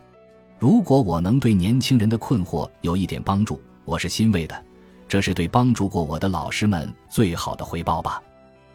[0.59, 4.65] 如果我能对年轻人的困惑有一点帮助，我是欣慰的，
[5.09, 8.23] 这是对帮助过我的老师们最好的回报吧。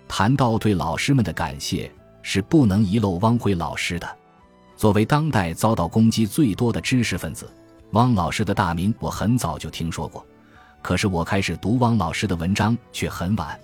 [0.08, 1.92] 谈到对老师们的感谢，
[2.30, 4.18] 是不能遗漏汪辉老师的。
[4.76, 7.50] 作为当代遭到攻击最多的知识分子，
[7.92, 10.26] 汪老师的大名我很早就听说过，
[10.82, 13.58] 可是我开始读汪老师的文章却很晚。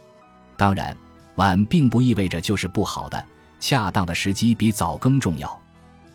[0.55, 0.95] 当然，
[1.35, 3.21] 晚并不意味着就是不好的，
[3.59, 5.61] 恰当的时机比早更重要。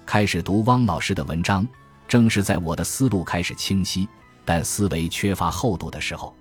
[0.07, 1.69] 开始读汪老师的文章。
[2.09, 4.09] 正是在我的思路开始清晰，
[4.47, 6.35] 但思维缺乏厚度的时候，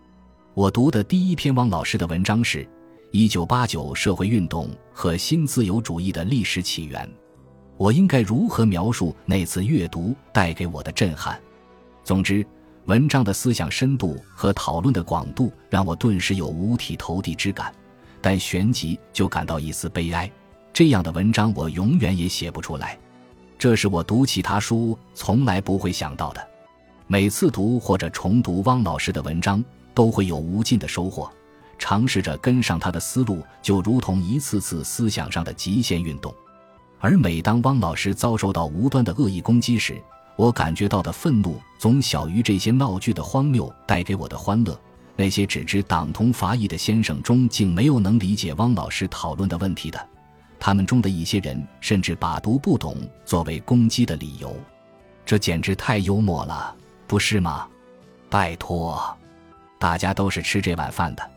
[0.53, 2.63] 我读的第一篇汪老师的文章是
[3.11, 7.05] 《一九八九社会运动和新自由主义的历史起源》。
[7.77, 11.39] 我应该如何描述那次阅读带给我的震撼？
[12.03, 12.45] 总之，
[12.85, 17.73] 文章的思想深度和讨论的广度让我顿时有五体投地之感，
[18.21, 20.29] 但旋即就感到一丝悲哀。
[20.73, 22.99] 这样的文章我永远也写不出来。
[23.57, 26.47] 这是我读其他书从来不会想到的。
[27.07, 31.31] 每次读或者重读汪老师的文章，都会有无尽的收获。
[31.77, 36.33] 尝试着跟上他的思路，就如同一次次思想上的极限运动。
[36.99, 40.01] 而每当汪老师遭受到无端的恶意攻击时，
[40.35, 44.79] 我感觉到的愤怒总小于这些闹剧的荒谬带给我的欢乐。
[45.15, 50.07] 那些只知党同伐异的先生中，竟没有能理解汪老师讨论的问题的。
[50.59, 54.55] 他们中的一些人甚至把读不懂作为攻击的理由，
[55.25, 56.75] 这简直太幽默了，
[57.07, 57.67] 不是吗？
[58.29, 58.99] 拜托，
[59.79, 61.27] 大家都是吃这碗饭的，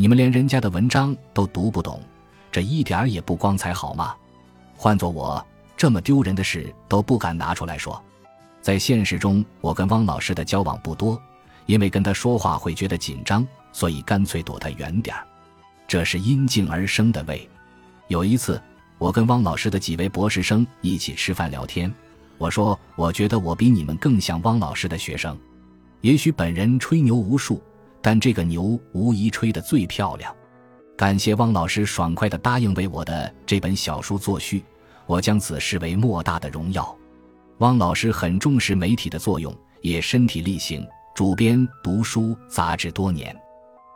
[0.00, 2.00] 你们连人家的文章都读不懂，
[2.50, 4.14] 这一点儿也不光彩，好吗？
[4.74, 8.02] 换做我，这么丢人的事都不敢拿出来说。
[8.62, 11.20] 在现实中，我跟汪老师的交往不多，
[11.66, 15.22] 因为跟他说话会觉得紧张，所以干脆躲他远点儿。
[15.86, 17.46] 这是因静而生的味。
[18.08, 18.58] 有一次。
[18.96, 21.92] 我跟汪老师的几位博士生一起吃饭聊天，
[22.38, 25.38] 我说：“我觉得我比你们更像汪老师的学生。
[26.00, 27.62] 也许本人吹牛无数，
[28.02, 30.34] 但这个牛无疑吹得最漂亮。”
[30.96, 34.62] 感谢汪老师爽快地答应为我的这本小书作序，
[35.06, 36.94] 我将此视为莫大的荣耀。
[37.58, 43.34] 汪老师很重视媒体的作用，也身体力行，主编读书杂志多年。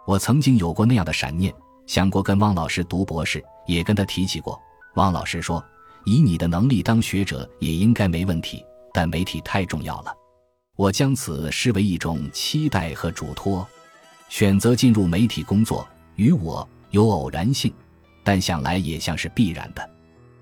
[0.07, 1.53] 我曾经有过那样的闪念，
[1.87, 4.59] 想过跟汪老师读博士，也跟他提起过。
[4.97, 5.62] 汪老师说
[6.05, 10.12] ：“以你的能力当学者也应该没问题，但媒体太重要了。
[10.77, 13.67] 我将此视为一种期待和嘱托。
[14.28, 17.72] 选择进入媒体工作，与我有偶然性，
[18.22, 19.90] 但想来也像是必然的。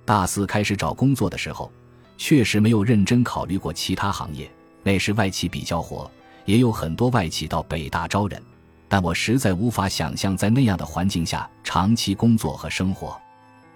[0.04, 1.70] 大四开始找工作的时候，
[2.16, 4.50] 确实没有认真考虑过其他行业。
[4.82, 6.10] 那时外企比较火，
[6.44, 8.42] 也有很多外企到北大招人，
[8.88, 13.16] 但我实在无法想象在那样的环境下长期工作和生活。”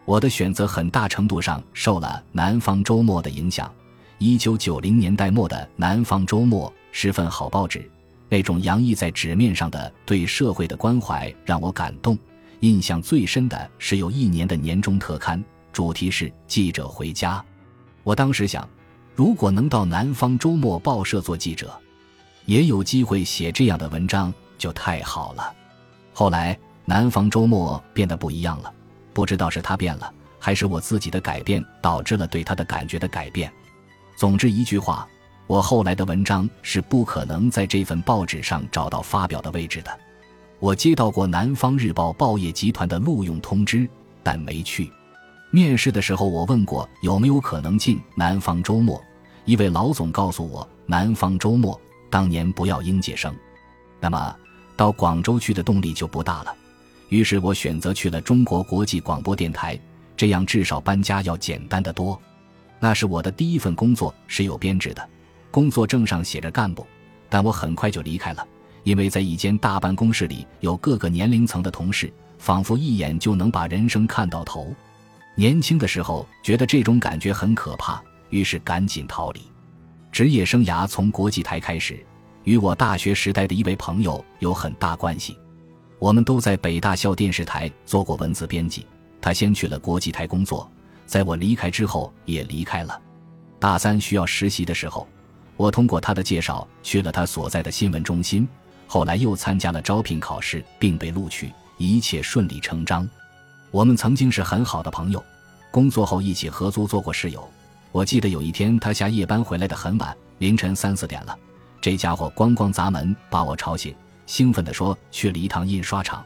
[0.04, 3.70] 我的选择很大程度上受了《南方周末》的影响。
[4.18, 7.90] 一九九零年代末的《南方周末》是份好报纸，
[8.28, 12.18] 那种洋溢在纸面上的对社会的关怀让我感动。
[12.60, 17.44] 印象最深的是有一年的年终特刊，主题是“记者回家”。
[18.02, 18.68] 我当时想，
[19.14, 21.78] 如果能到南方周末报社做记者，
[22.46, 25.52] 也有机会写这样的文章，就太好了。
[26.12, 28.72] 后来，南方周末变得不一样了，
[29.12, 33.52] 不知道是他变了，还是我自己的改变导致了对他的感觉的改变。
[34.16, 35.06] 总之一句话，
[35.46, 39.90] 我后来的文章是不可能在这份报纸上找到发表的位置的。
[40.58, 43.88] 我接到过南方日报报业集团的录用通知，
[44.22, 44.90] 但没去。
[45.50, 49.00] 面试的时候，我问过有没有可能进南方周末，
[49.44, 51.80] 一位老总告诉我，南方周末
[52.10, 53.34] 当年不要应届生，
[54.00, 54.36] 那么
[54.76, 56.54] 到广州去的动力就不大了。
[57.08, 59.78] 于是我选择去了中国国际广播电台，
[60.16, 62.20] 这样至少搬家要简单的多。
[62.80, 65.08] 那是我的第一份工作，是有编制的，
[65.50, 66.86] 工作证上写着干部，
[67.28, 68.46] 但我很快就离开了。
[68.84, 74.72] 因为在一间大办公室里有各个年龄层的同事，仿佛一眼就能把人生看到头。
[75.34, 79.40] 年轻的时候觉得这种感觉很可怕，于是赶紧逃离。
[80.12, 81.98] 职业生涯从国际台开始，
[82.44, 85.36] 与我大学时代的一位朋友有很大关系。
[85.98, 88.86] 我们都在北大校电视台做过文字编辑，
[89.20, 90.70] 他先去了国际台工作，
[91.06, 93.02] 在我离开之后也离开了。
[93.58, 95.08] 大三需要实习的时候，
[95.56, 98.46] 我通过他的介绍去了他所在的新闻中心。
[98.86, 103.08] 后来又参加了招聘考试，并被录取，一切顺理成章。
[103.72, 105.22] 我们曾经是很好的朋友，
[105.72, 107.46] 工作后一起合租做过室友。
[107.90, 111.36] 我记得有一天他下夜班回来的很晚，凌晨三四点了，
[111.80, 113.94] 这家伙咣咣砸门，把我吵醒，
[114.26, 116.24] 兴奋地说去了一趟印刷厂，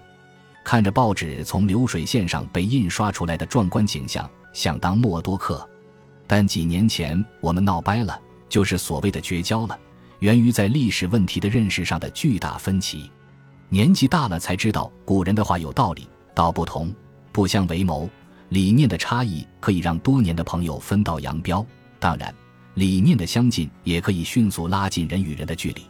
[0.62, 5.66] 看着报纸从流水线上被印刷出来的壮观景象，想当默多克。
[6.26, 9.78] 但几年前我们闹掰了，就是所谓的绝交了。
[10.18, 13.10] 源于在历史问题的认识上的巨大分歧，
[13.70, 16.06] 年纪大了才知道古人的话有道理。
[16.34, 16.94] 道不同，
[17.32, 18.08] 不相为谋。
[18.50, 21.64] 理念的差异可以让多年的朋友分道扬镳，
[21.98, 22.34] 当然，
[22.74, 25.82] 理念的相近也可以迅速拉近人与人的距离。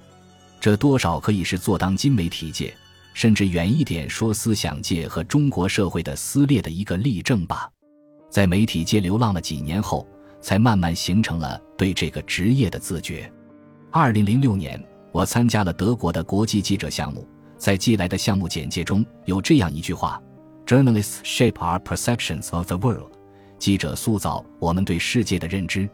[0.60, 2.74] 这多少可以是做当今媒体界，
[3.14, 7.70] 甚至远一点说思想界和中国社会的撕裂的一个例证吧。
[8.30, 10.06] 在媒体界流浪了几年后，
[10.40, 13.30] 才慢慢形成了对这个职业的自觉。
[13.90, 17.26] 二零零六年，我参加了德国的国际记者项目。
[17.56, 20.18] 在寄来的项目简介中有这样一句话
[20.64, 23.12] ：“Journalists shape our perceptions of the world。”
[23.58, 25.86] 记者塑造我们对世界的认知。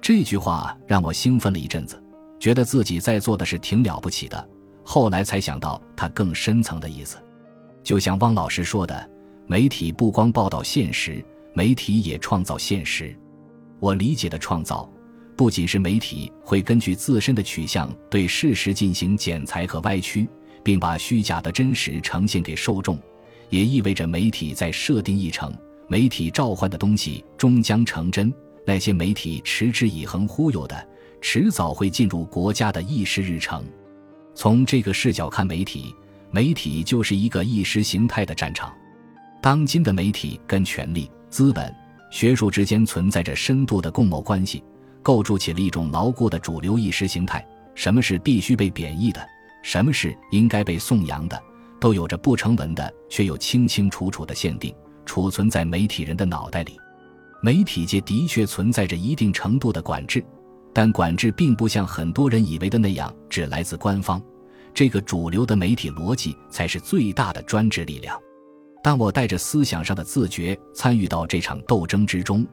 [0.00, 2.02] 这句话让我兴奋了一阵子，
[2.40, 4.48] 觉得自己在做的是挺了不起的。
[4.82, 7.18] 后来才想到它更深层的意思，
[7.84, 9.10] 就像汪老师说的
[9.46, 11.22] ：“媒体不光报道现实，
[11.54, 13.14] 媒体也创造现实。”
[13.82, 14.88] 我理解的创造。
[15.34, 20.28] 不仅是媒体会根据自身的取向对事实进行剪裁和歪曲，
[20.62, 22.96] 并把虚假的真实呈现给受众，
[23.50, 25.52] 也意味着媒体在设定议程，
[25.88, 28.32] 媒体召唤的东西终将成真。
[28.64, 30.88] 那些媒体持之以恒忽悠的，
[31.20, 33.64] 迟早会进入国家的议事日程。
[34.32, 35.92] 从这个视角看，媒体，
[36.30, 38.72] 媒体就是一个意识形态的战场。
[39.42, 41.74] 当今的媒体跟权力、资本、
[42.12, 44.62] 学术之间存在着深度的共谋关系。
[45.02, 47.44] 构筑起了一种牢固的主流意识形态。
[47.74, 49.26] 什么是必须被贬义的？
[49.62, 51.42] 什么是应该被颂扬的？
[51.80, 54.72] 都有着不成文的却又清清楚楚的限定，
[55.06, 56.78] 储存在媒体人的脑袋里。
[57.42, 60.22] 媒体界的确存在着一定程度的管制，
[60.72, 64.22] 但管制并不像很多人以为的那样只来自官方。
[64.74, 68.16] 这个主流的媒体逻辑才是最大的专制力量。
[68.82, 72.44] 当我带着思想上的自觉参与到这场斗争之中。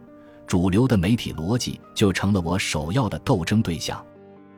[0.46, 4.04] 主流的媒体逻辑就成了我首要的斗争对象。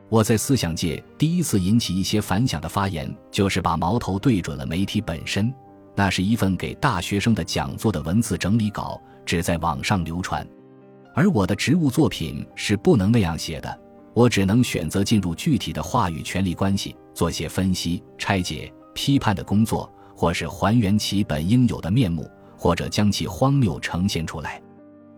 [0.08, 5.54] 我在思想界第一次引起一些反响的发言，就是把矛头对准了媒体本身。
[5.94, 10.48] 那是一份给大学生的讲座的文字整理稿，只在网上流传。
[11.14, 13.80] 而我的职务作品是不能那样写的，
[14.14, 19.92] 我只能选择进入具体的话语权力关系，做些分析、拆解、批判的工作，
[20.22, 24.62] 或是还原其本应有的面目，或者将其荒谬呈现出来。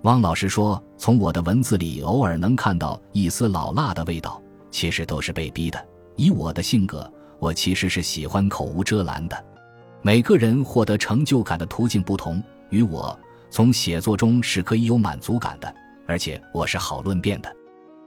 [0.04, 4.42] 汪老师说：“从我的文字里偶尔能看到一丝老辣的味道，
[4.72, 5.86] 其实都是被逼的。
[6.16, 9.46] 以我的性格，我其实是喜欢口无遮拦的。
[10.02, 15.76] 每个人获得成就感的途径不同，与我从写作中是可以有满足感的，
[16.08, 17.54] 而且我是好论辩的。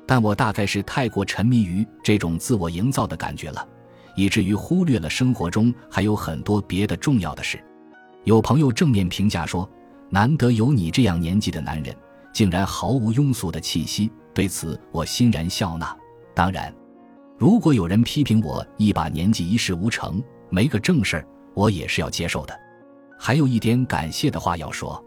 [0.07, 3.69] 但我大概是太过沉迷于这种自我营造的感觉了，
[4.17, 7.63] 以至于忽略了生活中还有很多别的重要的事。
[8.25, 9.69] 有朋友正面评价说。”
[10.09, 11.93] 难得有你这样年纪的男人，
[12.33, 14.09] 竟然毫无庸俗的气息。
[14.33, 15.95] 对此，我欣然笑纳。
[16.33, 16.73] 当然，
[17.37, 22.57] 如果有人批评我一把年纪一事无成，没个正事儿，我也是要接受的。
[23.19, 25.05] 还有一点感谢的话要说，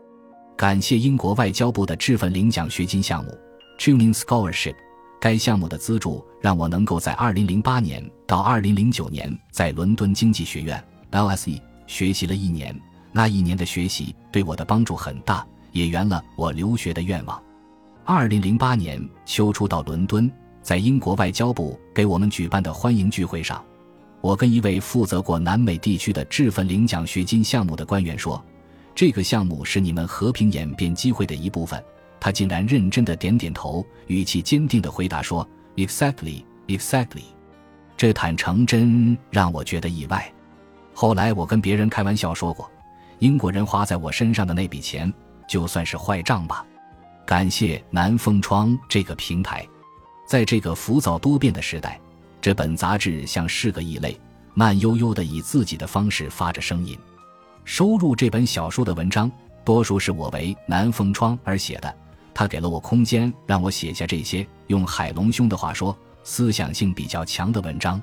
[0.57, 3.31] 感谢英国外交部的智奋领奖学金项目
[3.79, 4.75] （Turing Scholarship）。
[5.19, 12.73] 该项目的资助让我能够在2008年到2009年在伦敦经济学院 （LSE） 学习了一年。
[13.11, 17.41] 那一年的学习对我的帮助很大，也圆了我留学的愿望。
[18.05, 23.63] 2008年秋初到伦敦，在英国外交部给我们举办的欢迎聚会上，
[24.21, 28.41] 我跟一位负责过南美地区的智奋领奖学金项目的官员说
[28.95, 31.83] ：“这个项目是你们和平演变机会的一部分。”
[32.19, 37.23] 他竟然认真的点点头，语气坚定的回答说：“Exactly, exactly。”
[37.95, 40.31] 这坦诚真让我觉得意外。
[40.93, 42.69] 后来我跟别人开玩笑说过，
[43.19, 45.11] 英国人花在我身上的那笔钱，
[45.47, 46.65] 就算是坏账吧。
[47.25, 49.65] 感谢南风窗这个平台，
[50.27, 51.99] 在这个浮躁多变的时代，
[52.41, 54.19] 这本杂志像是个异类，
[54.53, 56.97] 慢悠悠的以自己的方式发着声音。
[57.65, 59.31] 收入这本小书的文章，
[59.63, 61.95] 多数是我为南风窗而写的。
[62.39, 68.01] 他给了我空间，让我写下这些用海龙兄的话说，思想性比较强的文章。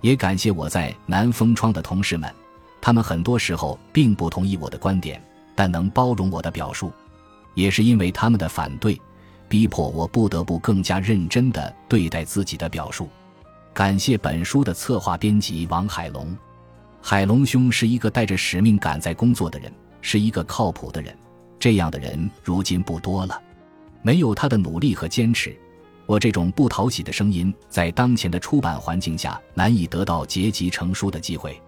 [0.00, 2.34] 也感谢我在南风窗的同事们，
[2.80, 5.22] 他们很多时候并不同意我的观点，
[5.54, 6.90] 但能包容我的表述。
[7.52, 8.98] 也是因为他们的反对，
[9.46, 13.10] 逼迫我不得不更加认真地对待自己的表述。
[13.74, 16.34] 感谢本书的策划编辑王海龙，
[17.02, 19.70] 海龙兄是一个带着使命感在工作的人，
[20.00, 21.14] 是一个靠谱的人。
[21.58, 23.38] 这样的人如今不多了。
[24.06, 25.52] 没有他的努力和坚持，
[26.06, 31.60] 我这种不讨喜的声音在当前的出版环境下难以得到结集成书的机会。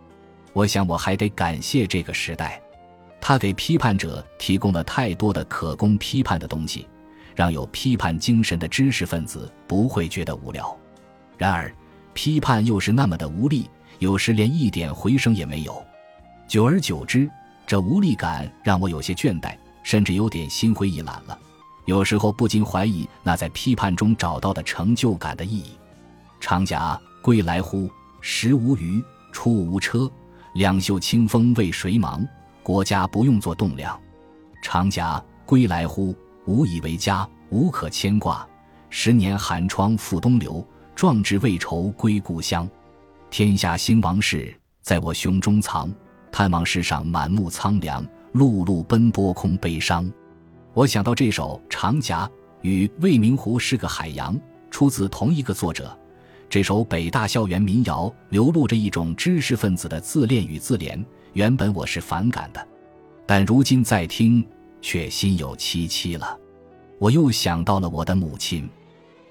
[0.52, 2.62] 我想我还得感谢这个时代，
[3.20, 6.86] 他给批判者提供了太多的可供批判的东西，
[7.34, 10.78] 让有批判精神的知识分子不会觉得无聊。
[11.36, 11.74] 然而，
[12.14, 13.68] 批判又是那么的无力，
[13.98, 15.84] 有时连一点回声也没有。
[16.46, 17.28] 久而久之，
[17.66, 21.36] 这无力感让我有些倦怠，甚至有点心灰意懒了。
[21.88, 25.70] 有时候不禁怀疑那在批判中找到的成就感的意义。
[26.38, 27.90] 长甲归来乎？
[28.20, 30.10] 食无鱼，出无车，
[30.52, 32.28] 两袖清风为谁忙？
[32.62, 33.98] 国家不用做栋梁。
[34.62, 36.14] 长甲归来乎？
[36.44, 38.46] 无以为家，无可牵挂。
[38.90, 40.62] 十年寒窗复东流，
[40.94, 42.68] 壮志未酬归故乡。
[43.30, 45.90] 天下兴亡事，在我胸中藏。
[46.30, 50.06] 探望世上满目苍凉，碌碌奔波空悲伤。
[50.78, 52.24] 我想到这首《长夹》
[52.60, 54.38] 与未名湖是个海洋，
[54.70, 55.98] 出自同一个作者。
[56.48, 61.04] 这首北大校园民谣流露着一种知识分子的自恋与自怜。
[61.32, 62.64] 原本我是反感的，
[63.26, 64.46] 但如今再听，
[64.80, 66.38] 却心有戚戚了。
[67.00, 68.70] 我又想到了我的母亲，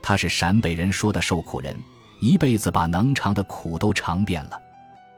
[0.02, 1.74] 她是陕北人说的受苦人，
[2.20, 4.62] 一辈子把能尝的苦都尝遍了。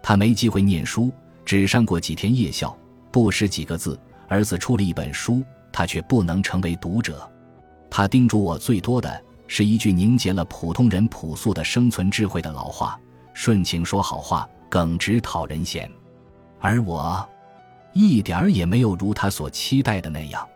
[0.03, 1.11] 她没机会念书，
[1.43, 2.77] 只上过几天夜校，
[3.09, 3.99] 不识几个字。
[4.27, 5.43] 儿子出了一本书。
[5.71, 7.29] 他却不能成为读者，
[7.89, 12.99] 他叮嘱我最多的是一句凝结了普通人朴素的生存智慧的老话
[13.33, 15.89] ：“顺情说好话，耿直讨人嫌。”
[16.59, 17.27] 而我，
[17.93, 20.47] 一点儿也没有如他所期待的那样。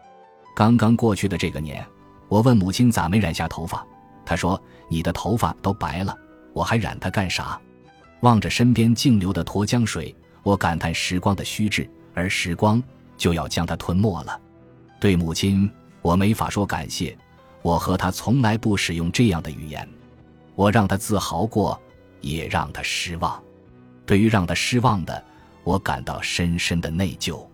[0.55, 1.85] 刚刚过去的这个年，
[2.27, 3.85] 我问母亲咋没染下头发，
[4.25, 6.15] 她说：“你的头发都白了，
[6.53, 7.59] 我还染它干啥？”
[8.21, 12.81] 望着身边静流的沱江水，我感叹时光的虚掷，而时光
[13.17, 14.39] 就要将它吞没了。
[15.03, 15.69] 对母亲，
[16.01, 17.13] 我没法说感谢。
[17.61, 19.85] 我和她从来不使用这样的语言。
[20.55, 21.77] 我让她自豪过，
[22.21, 23.43] 也让她失望。
[24.05, 25.21] 对于让她失望的，
[25.65, 27.45] 我感到深深的内疚。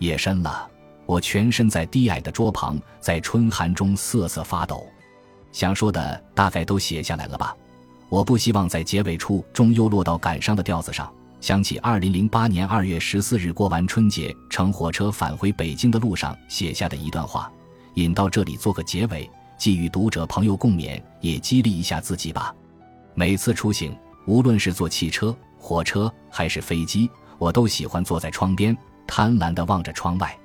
[0.00, 0.70] 夜深了，
[1.06, 4.86] 我全身在低矮的桌旁，在春寒中瑟瑟发抖。
[5.50, 7.56] 想说的大概都写下来了吧？
[8.10, 11.10] 我不希望在结尾处终又落到感伤的调子上。
[11.42, 17.50] 想起二零零八年二月十四日过完春节，乘火车返回北京的路上写下的一段话，
[17.94, 19.28] 引到这里做个结尾，
[19.58, 22.54] 既与读者朋友共勉，也激励一下自己吧。
[23.14, 23.92] 每次出行，
[24.24, 30.38] 无论是坐汽车、火车还是飞机，我都喜欢坐在窗边，贪婪地望着窗外。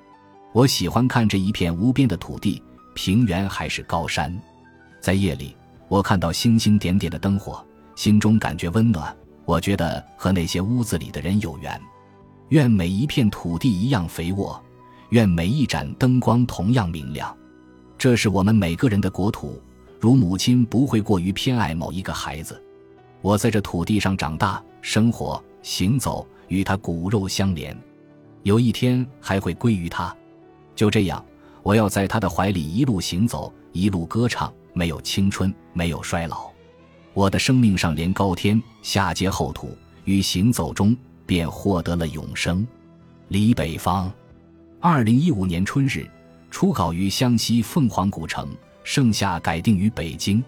[0.51, 2.59] 我喜欢看这一片无边的土地，
[2.95, 4.35] 平原还是高山。
[4.99, 5.55] 在夜里，
[5.89, 7.63] 我看到星星点点的灯火，
[7.95, 9.15] 心中感觉温暖。
[9.47, 11.81] 我觉得和那些屋子里的人有缘，
[12.49, 14.61] 愿每一片土地一样肥沃，
[15.11, 17.33] 愿每一盏灯光同样明亮。
[17.97, 19.57] 这是我们每个人的国土，
[20.01, 22.61] 如母亲不会过于偏爱某一个孩子。
[23.21, 27.73] 我在这土地上长大、生活、行走，与他骨肉相连，
[28.43, 30.13] 有一天还会归于他。
[30.75, 31.23] 就这样，
[31.63, 36.51] 我要在他的怀里一路行走，一路歌唱，没有青春，没有衰老。
[37.17, 40.95] 我的生命上连高天，下接厚土，于行走中
[41.25, 42.63] 便获得了永生。
[43.29, 44.13] 李北方，
[44.79, 46.07] 二零一五年春日，
[46.51, 50.43] 初稿于湘西凤凰古城，盛夏改定于北京。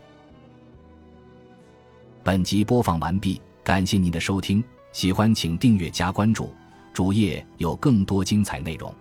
[2.23, 6.53] 本集播放完毕，感谢您的收听，喜欢请订阅加关注，
[6.93, 8.93] 主页有更多精彩内容。